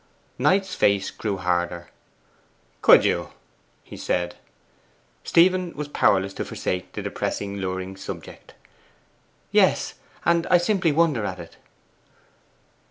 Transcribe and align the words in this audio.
Knight's 0.39 0.73
face 0.73 1.11
grew 1.11 1.37
harder. 1.37 1.89
'Could 2.81 3.05
you?' 3.05 3.33
he 3.83 3.95
said. 3.95 4.35
Stephen 5.23 5.75
was 5.75 5.87
powerless 5.89 6.33
to 6.33 6.43
forsake 6.43 6.93
the 6.93 7.03
depressing, 7.03 7.57
luring 7.57 7.95
subject. 7.95 8.55
'Yes; 9.51 9.93
and 10.25 10.47
I 10.47 10.57
simply 10.57 10.91
wonder 10.91 11.23
at 11.23 11.37
it. 11.37 11.57